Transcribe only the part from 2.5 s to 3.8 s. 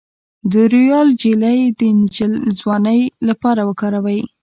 ځوانۍ لپاره